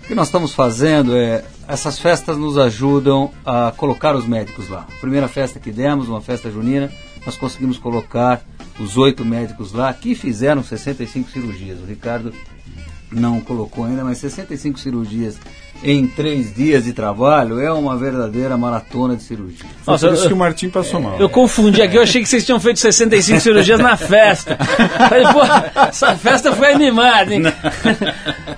[0.02, 4.86] O que nós estamos fazendo é, essas festas nos ajudam a colocar os médicos lá.
[4.88, 6.90] A primeira festa que demos, uma festa junina,
[7.24, 8.42] nós conseguimos colocar
[8.80, 11.80] os oito médicos lá que fizeram 65 cirurgias.
[11.80, 12.32] O Ricardo
[13.10, 15.38] não colocou ainda, mas 65 cirurgias
[15.84, 19.58] em três dias de trabalho é uma verdadeira maratona de cirurgia.
[19.82, 21.18] Foi Nossa, por isso eu- que o Martim passou mal.
[21.18, 24.56] Eu confundi aqui, eu achei que vocês tinham feito 65 cirurgias na festa.
[25.08, 27.42] Falei, pô, essa festa foi animada, hein?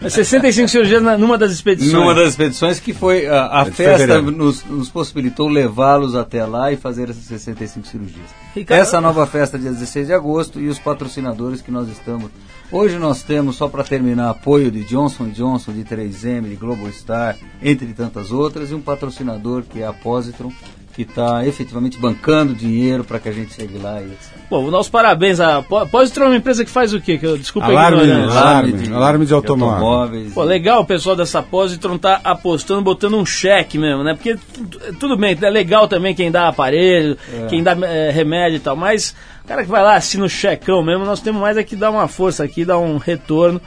[0.08, 1.92] 65 cirurgias na- numa das expedições.
[1.92, 6.72] Numa das expedições que foi a, a É festa nos, nos possibilitou levá-los até lá
[6.72, 8.26] e fazer essas 65 cirurgias.
[8.54, 12.30] Ricardo- Essa nova festa dia 16 de agosto e os patrocinadores que nós estamos.
[12.72, 17.36] Hoje nós temos, só para terminar, apoio de Johnson Johnson, de 3M, de Global Star,
[17.62, 20.50] entre tantas outras, e um patrocinador que é a Positron,
[20.94, 24.32] que está efetivamente bancando dinheiro para que a gente chegue lá e etc.
[24.48, 25.40] Bom, nossos parabéns.
[25.40, 27.18] A Po- Positron é uma empresa que faz o quê?
[27.18, 28.38] Que eu, desculpa Alarme, ignorância.
[28.40, 28.94] alarme.
[28.94, 29.74] alarme de automóvel.
[29.86, 30.32] automóveis.
[30.32, 34.14] Pô, legal o pessoal dessa Positron tá apostando, botando um cheque mesmo, né?
[34.14, 37.18] Porque tu- tudo bem, é legal também quem dá aparelho,
[37.48, 40.80] quem dá eh, remédio e tal, mas o cara que vai lá assina o checão
[40.82, 43.60] mesmo, nós temos mais é que dar uma força aqui, dar um retorno,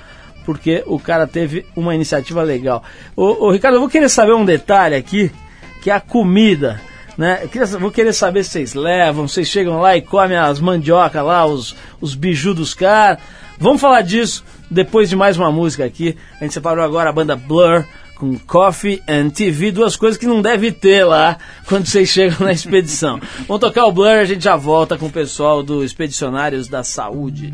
[0.45, 2.81] porque o cara teve uma iniciativa legal.
[3.17, 5.29] Ô, ô, Ricardo, eu vou querer saber um detalhe aqui,
[5.81, 6.79] que é a comida.
[7.17, 7.39] Né?
[7.43, 11.21] Eu queria, vou querer saber se vocês levam, vocês chegam lá e comem as mandioca
[11.21, 13.19] lá, os, os biju dos caras.
[13.57, 16.15] Vamos falar disso depois de mais uma música aqui.
[16.39, 20.41] A gente separou agora a banda Blur com Coffee and TV, duas coisas que não
[20.41, 21.37] deve ter lá
[21.67, 23.19] quando vocês chegam na expedição.
[23.47, 27.53] Vamos tocar o Blur, a gente já volta com o pessoal do Expedicionários da Saúde.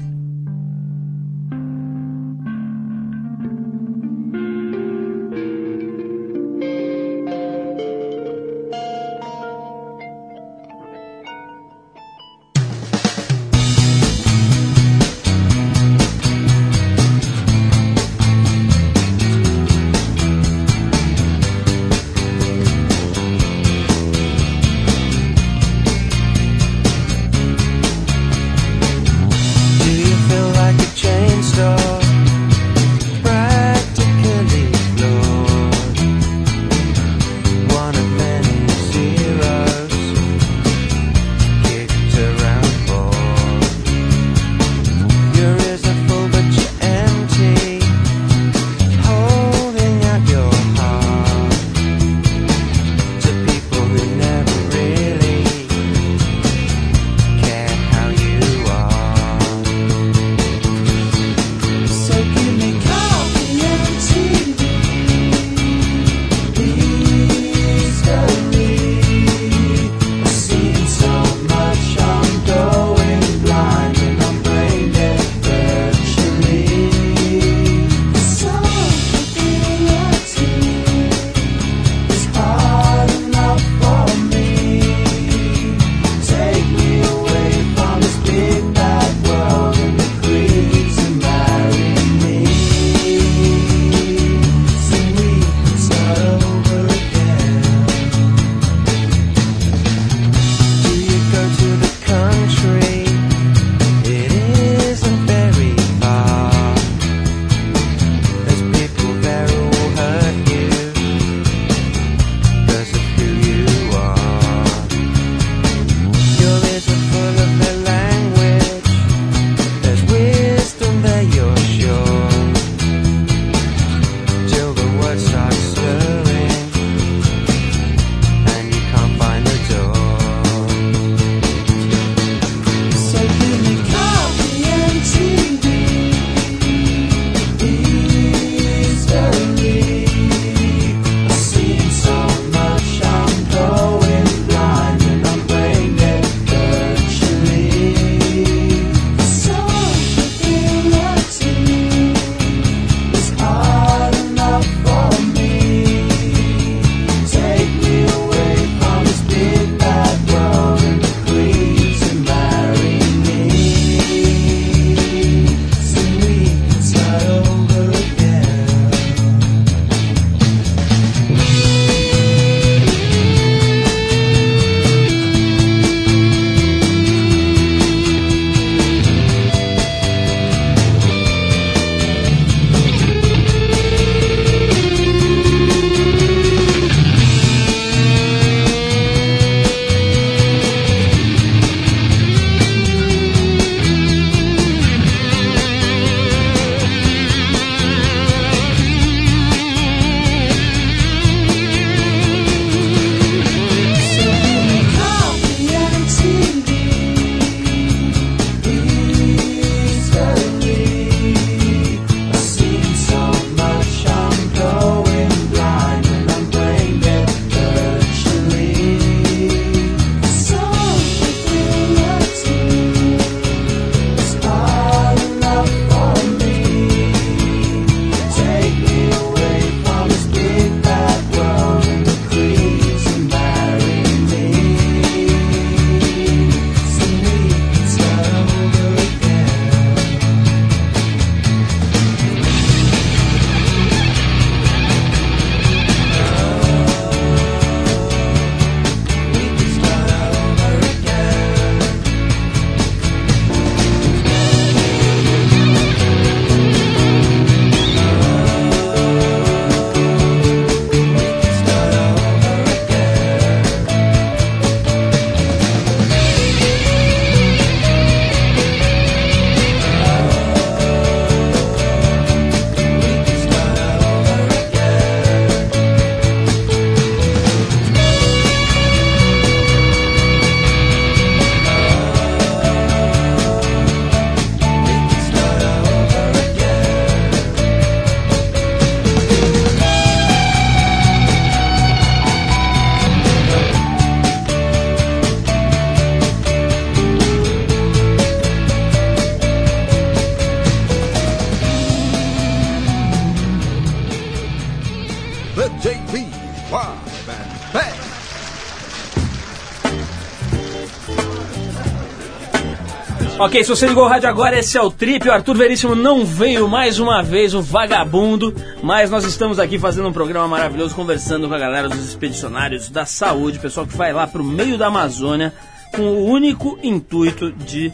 [313.44, 315.28] Ok, se você ligou o rádio agora, esse é o Trip.
[315.28, 318.56] O Arthur Veríssimo não veio mais uma vez, o vagabundo.
[318.82, 323.06] Mas nós estamos aqui fazendo um programa maravilhoso, conversando com a galera dos expedicionários da
[323.06, 325.54] saúde, pessoal que vai lá pro meio da Amazônia
[325.94, 327.92] com o único intuito de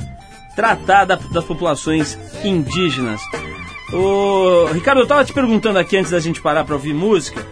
[0.55, 3.19] tratar da, das populações indígenas.
[3.91, 7.43] O Ricardo, eu tava te perguntando aqui antes da gente parar para ouvir música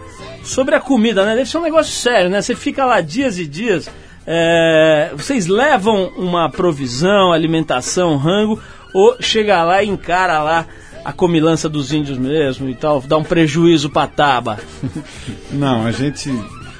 [0.43, 1.35] sobre a comida, né?
[1.35, 2.43] Deve ser um negócio sério, né?
[2.43, 3.89] Você fica lá dias e dias.
[4.29, 8.61] É, vocês levam uma provisão, alimentação, rango,
[8.93, 10.67] ou chega lá e encara lá
[11.05, 14.59] a comilança dos índios mesmo e tal, dá um prejuízo pra taba?
[15.49, 16.29] Não, a gente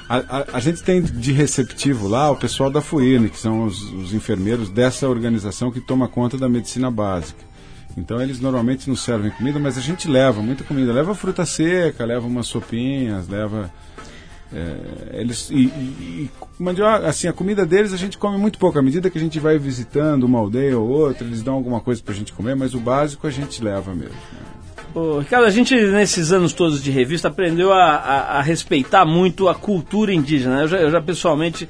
[0.06, 3.82] a, a, a, gente tem de receptivo lá o pessoal da FUIRN, que são os,
[3.92, 7.42] os, enfermeiros dessa organização que toma conta da medicina básica.
[7.96, 10.92] Então eles normalmente nos servem comida, mas a gente leva muita comida.
[10.92, 13.70] Leva fruta seca, leva umas sopinhas, leva
[14.52, 16.30] é, eles e, e,
[16.60, 16.70] e,
[17.06, 19.58] assim a comida deles a gente come muito pouco à medida que a gente vai
[19.58, 22.80] visitando uma aldeia ou outra eles dão alguma coisa para a gente comer mas o
[22.80, 24.16] básico a gente leva mesmo
[24.94, 29.46] Ô, Ricardo, a gente nesses anos todos de revista aprendeu a, a, a respeitar muito
[29.46, 30.62] a cultura indígena.
[30.62, 31.68] Eu já, eu já pessoalmente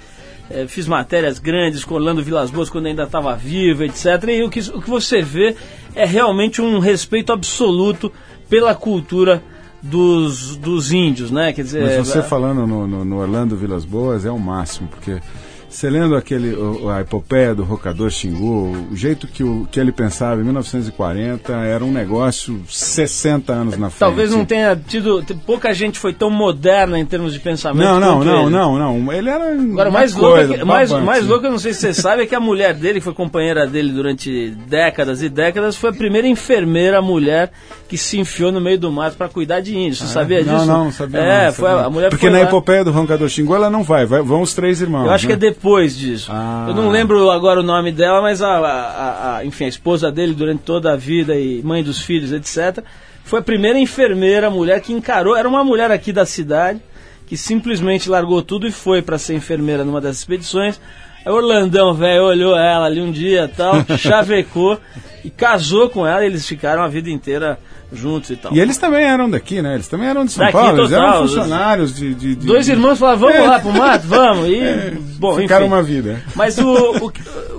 [0.50, 4.06] é, fiz matérias grandes com Orlando Vilas Boas quando ainda estava vivo, etc.
[4.28, 5.56] E o que, o que você vê
[5.94, 8.12] é realmente um respeito absoluto
[8.48, 9.42] pela cultura
[9.82, 11.52] dos, dos índios, né?
[11.52, 12.22] Quer dizer, Mas você é...
[12.22, 15.20] falando no, no, no, Orlando Vilas Boas é o máximo, porque
[15.68, 16.56] você lendo aquele,
[16.90, 21.84] a epopeia do Rocador Xingu, o jeito que, o, que ele pensava em 1940 era
[21.84, 24.00] um negócio 60 anos na frente.
[24.00, 25.22] Talvez não tenha tido.
[25.44, 27.84] Pouca gente foi tão moderna em termos de pensamento.
[27.84, 28.50] Não, não, não, ele.
[28.50, 29.12] não, não.
[29.12, 29.52] Ele era.
[29.52, 32.22] Agora, mais coisa, louco, é que, mais, mais louco, eu não sei se você sabe,
[32.22, 35.92] é que a mulher dele, que foi companheira dele durante décadas e décadas, foi a
[35.92, 37.52] primeira enfermeira mulher
[37.88, 39.98] que se enfiou no meio do mato para cuidar de índios.
[39.98, 40.52] Você ah, sabia disso?
[40.52, 41.20] Não, não, não sabia.
[41.20, 41.86] É, não, foi sabia.
[41.86, 42.44] a mulher Porque na lá...
[42.44, 45.06] epopeia do Roncador Xingu ela não vai, vai, vão os três irmãos.
[45.06, 45.36] Eu acho né?
[45.36, 46.30] que é depois disso.
[46.32, 46.66] Ah.
[46.68, 50.32] Eu não lembro agora o nome dela, mas a, a, a, enfim, a esposa dele
[50.32, 52.84] durante toda a vida e mãe dos filhos, etc.
[53.24, 55.36] Foi a primeira enfermeira mulher que encarou.
[55.36, 56.80] Era uma mulher aqui da cidade
[57.26, 60.80] que simplesmente largou tudo e foi para ser enfermeira numa dessas expedições.
[61.26, 64.80] Aí Orlandão, velho, olhou ela ali um dia tal, chavecou
[65.24, 66.22] e casou com ela.
[66.22, 67.58] E eles ficaram a vida inteira
[67.92, 68.52] juntos e tal.
[68.54, 69.74] E eles também eram daqui, né?
[69.74, 72.68] Eles também eram de São daqui, Paulo, total, eles eram funcionários de, de, de Dois
[72.68, 73.40] irmãos falaram, vamos é.
[73.40, 74.48] lá pro mato, vamos.
[74.48, 75.74] E, é, bom, ficaram enfim.
[75.74, 76.22] uma vida.
[76.34, 76.66] Mas o,
[77.00, 77.12] o,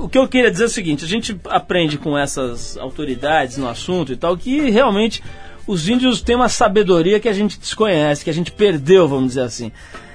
[0.03, 3.67] o, que eu queria dizer é o seguinte, a gente aprende com essas autoridades no
[3.67, 5.23] assunto e tal, que realmente
[5.65, 9.41] os índios têm uma sabedoria que a gente desconhece, que a gente perdeu, vamos dizer
[9.41, 9.71] assim.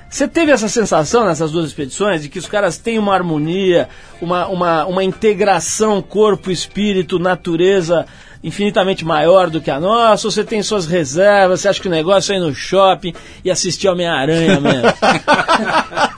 [0.08, 3.88] Você teve essa sensação nessas duas expedições de que os caras têm uma harmonia,
[4.20, 8.06] uma, uma, uma integração corpo, espírito, natureza
[8.44, 11.90] infinitamente maior do que a nossa, ou você tem suas reservas, você acha que o
[11.90, 14.84] negócio é ir no shopping e assistir Homem-Aranha mesmo?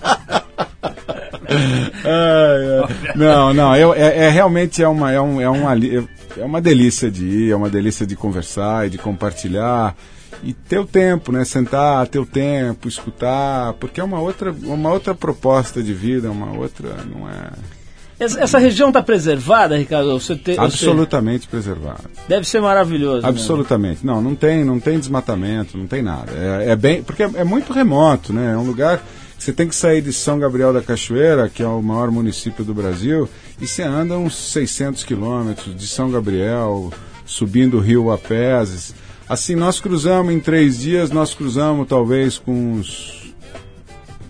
[3.14, 7.10] Não, não, eu, é, é, realmente é uma, é, um, é, uma, é uma delícia
[7.10, 9.96] de ir, é uma delícia de conversar e de compartilhar
[10.42, 11.44] e ter o tempo, né?
[11.44, 16.52] Sentar, ter o tempo, escutar, porque é uma outra, uma outra proposta de vida, uma
[16.56, 17.75] outra, não é
[18.18, 20.18] essa, essa região está preservada, Ricardo?
[20.18, 21.50] Você te, Absolutamente você...
[21.50, 22.04] preservada.
[22.26, 23.22] Deve ser maravilhoso.
[23.22, 23.28] Né?
[23.28, 24.04] Absolutamente.
[24.06, 26.32] Não, não tem, não tem desmatamento, não tem nada.
[26.32, 28.52] É, é bem, porque é, é, muito remoto, né?
[28.52, 29.02] É um lugar
[29.36, 32.64] que você tem que sair de São Gabriel da Cachoeira, que é o maior município
[32.64, 33.28] do Brasil,
[33.60, 36.90] e você anda uns 600 quilômetros de São Gabriel,
[37.26, 38.94] subindo o rio a pés.
[39.28, 43.25] Assim, nós cruzamos em três dias, nós cruzamos talvez com uns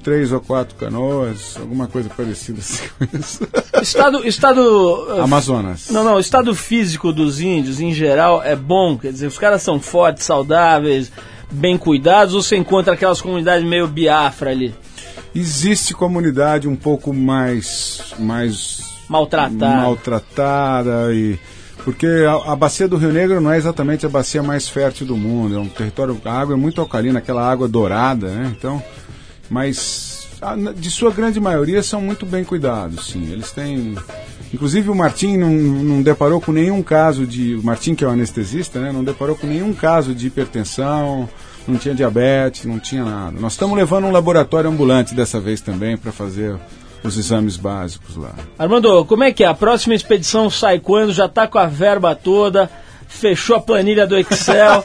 [0.06, 3.48] três ou quatro canoas, alguma coisa parecida assim com isso.
[3.82, 5.90] Estado, estado eh, Amazonas.
[5.90, 9.62] Não, não, o estado físico dos índios em geral é bom, quer dizer, os caras
[9.62, 11.10] são fortes, saudáveis,
[11.50, 14.72] bem cuidados, ou você encontra aquelas comunidades meio biafra ali?
[15.34, 21.36] Existe comunidade um pouco mais mais maltratada, maltratada e
[21.84, 25.16] porque a, a, bacia do Rio Negro não é exatamente a bacia mais fértil do
[25.16, 28.54] mundo, é um território, a água é muito alcalina, aquela água dourada, né?
[28.56, 28.82] Então,
[29.50, 30.16] mas
[30.76, 33.30] de sua grande maioria são muito bem cuidados, sim.
[33.32, 33.96] Eles têm.
[34.52, 37.54] Inclusive o Martim não, não deparou com nenhum caso de.
[37.54, 41.28] O Martim, que é o anestesista, né, não deparou com nenhum caso de hipertensão,
[41.66, 43.40] não tinha diabetes, não tinha nada.
[43.40, 46.56] Nós estamos levando um laboratório ambulante dessa vez também para fazer
[47.02, 48.34] os exames básicos lá.
[48.58, 49.46] Armando, como é que é?
[49.46, 51.12] A próxima expedição sai quando?
[51.12, 52.70] Já está com a verba toda?
[53.08, 54.84] Fechou a planilha do Excel,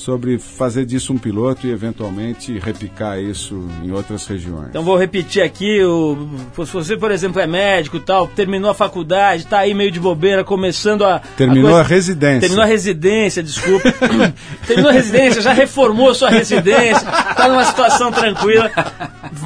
[0.00, 4.68] sobre fazer disso um piloto e eventualmente replicar isso em outras regiões.
[4.70, 6.26] Então vou repetir aqui, o,
[6.56, 10.42] se você, por exemplo, é médico tal, terminou a faculdade, está aí meio de bobeira,
[10.42, 11.20] começando a...
[11.36, 12.40] Terminou a, coisa, a residência.
[12.40, 13.92] Terminou a residência, desculpa.
[14.66, 18.70] terminou a residência, já reformou sua residência, está numa situação tranquila.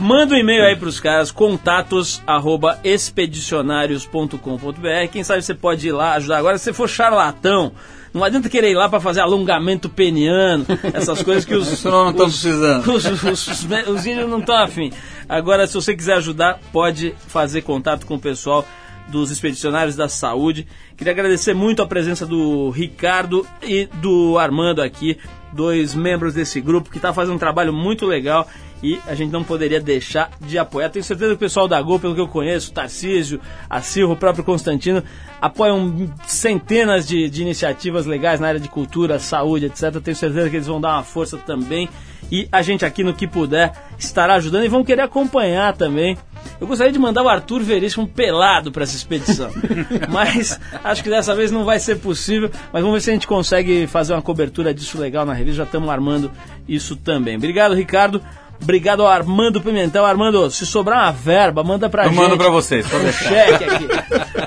[0.01, 5.09] Manda um e-mail aí para os caras, contatos arroba expedicionários.com.br.
[5.11, 6.39] Quem sabe você pode ir lá ajudar.
[6.39, 7.73] Agora, se você for charlatão,
[8.15, 11.83] não adianta querer ir lá para fazer alongamento peniano, essas coisas que os.
[11.83, 12.95] Não estão precisando.
[12.95, 14.93] Os, os, os, os índios não estão afim.
[15.29, 18.65] Agora, se você quiser ajudar, pode fazer contato com o pessoal
[19.09, 20.67] dos Expedicionários da Saúde.
[20.97, 25.19] Queria agradecer muito a presença do Ricardo e do Armando aqui,
[25.53, 28.49] dois membros desse grupo que está fazendo um trabalho muito legal
[28.83, 30.91] e a gente não poderia deixar de apoiar.
[30.91, 34.17] Tenho certeza que o pessoal da Gol, pelo que eu conheço, Tarcísio, a Silva, o
[34.17, 35.03] próprio Constantino,
[35.41, 40.03] apoiam centenas de, de iniciativas legais na área de cultura, saúde, etc.
[40.03, 41.89] Tenho certeza que eles vão dar uma força também.
[42.31, 46.17] E a gente aqui no que puder estará ajudando e vão querer acompanhar também.
[46.61, 49.51] Eu gostaria de mandar o Arthur Veríssimo pelado para essa expedição.
[50.11, 52.51] mas acho que dessa vez não vai ser possível.
[52.73, 55.59] Mas vamos ver se a gente consegue fazer uma cobertura disso legal na revista.
[55.59, 56.31] Já estamos armando
[56.69, 57.37] isso também.
[57.37, 58.23] Obrigado, Ricardo.
[58.63, 60.05] Obrigado ao Armando Pimentel.
[60.05, 62.19] Armando, se sobrar uma verba, manda pra Eu gente.
[62.19, 63.29] Eu mando pra vocês, pode deixar.
[63.29, 63.89] cheque aqui.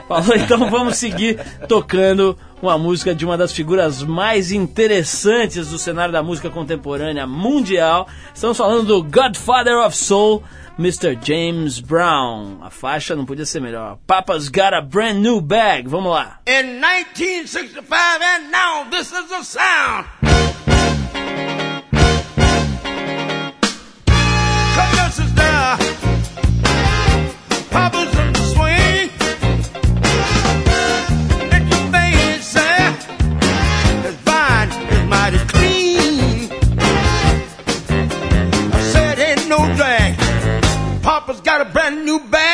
[0.07, 6.11] Falou, então vamos seguir tocando uma música de uma das figuras mais interessantes do cenário
[6.11, 8.07] da música contemporânea mundial.
[8.33, 10.43] Estamos falando do Godfather of Soul,
[10.79, 11.17] Mr.
[11.21, 12.57] James Brown.
[12.63, 13.97] A faixa não podia ser melhor.
[14.07, 15.87] Papa's got a brand new bag.
[15.87, 16.39] Vamos lá.
[16.47, 17.93] In 1965
[18.23, 20.07] and now this is the sound.
[41.57, 42.46] Got a brand new bag.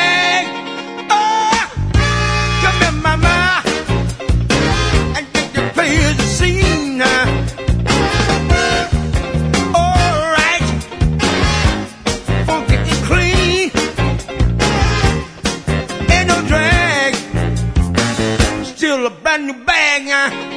[19.34, 20.53] Still a brand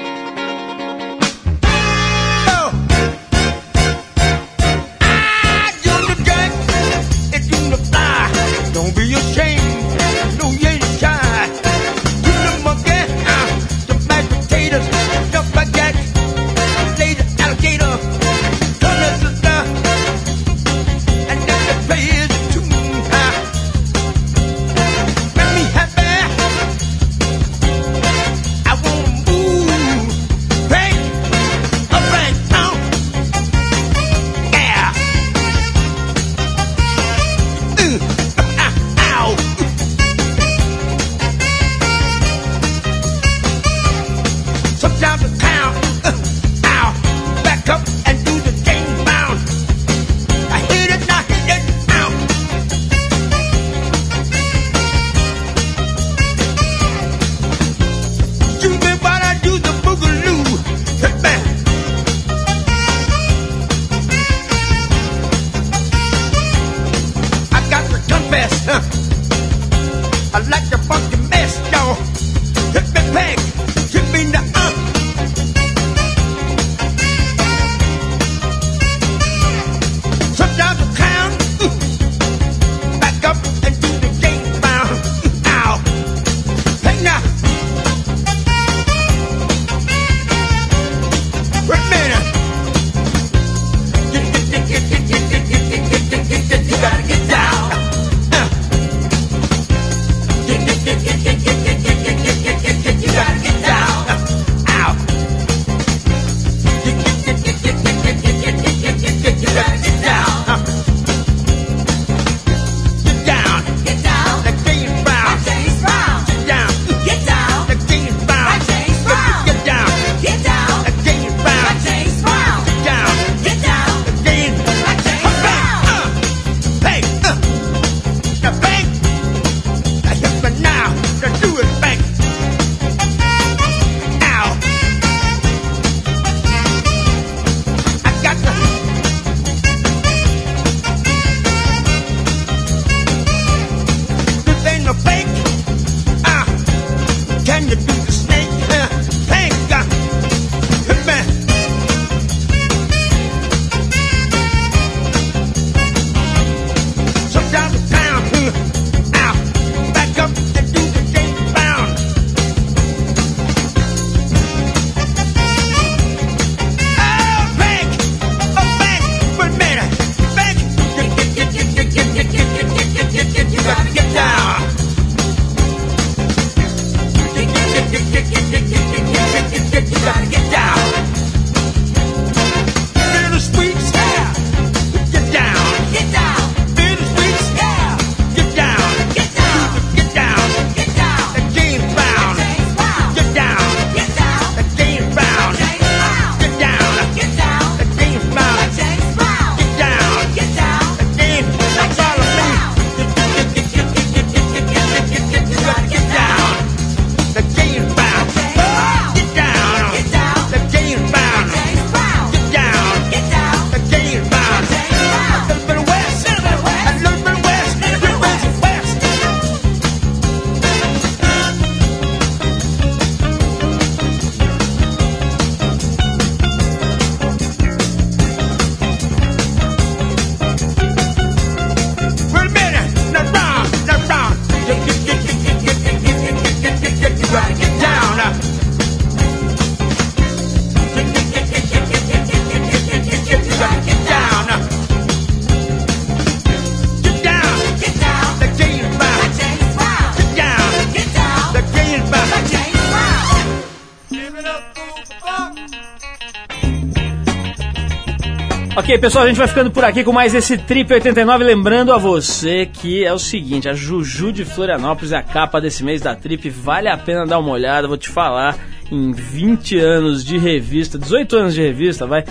[259.00, 261.44] Pessoal, a gente vai ficando por aqui com mais esse Trip 89.
[261.44, 265.84] Lembrando a você que é o seguinte: a Juju de Florianópolis é a capa desse
[265.84, 266.50] mês da Trip.
[266.50, 267.88] Vale a pena dar uma olhada.
[267.88, 268.58] Vou te falar,
[268.92, 272.24] em 20 anos de revista, 18 anos de revista, vai.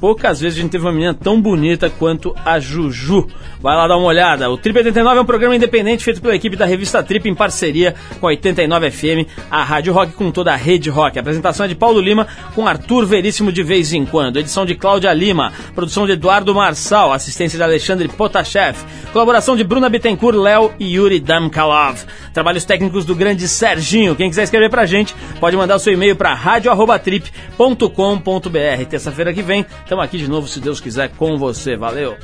[0.00, 3.26] Poucas vezes a gente teve uma menina tão bonita quanto a Juju.
[3.60, 4.50] Vai lá dar uma olhada.
[4.50, 7.94] O Trip 89 é um programa independente feito pela equipe da revista Trip em parceria
[8.20, 11.18] com a 89 FM, a Rádio Rock com toda a rede rock.
[11.18, 14.38] A apresentação é de Paulo Lima com Arthur Veríssimo de vez em quando.
[14.38, 15.52] Edição de Cláudia Lima.
[15.74, 17.12] Produção de Eduardo Marçal.
[17.12, 18.76] Assistência de Alexandre Potashev.
[19.12, 22.04] Colaboração de Bruna Bittencourt, Léo e Yuri Damkalov.
[22.32, 24.14] Trabalhos técnicos do grande Serginho.
[24.14, 28.84] Quem quiser escrever pra gente, pode mandar o seu e-mail para radio@trip.com.br.
[28.88, 31.76] Terça-feira que vem, estamos aqui de novo, se Deus quiser, com você.
[31.76, 32.18] Valeu!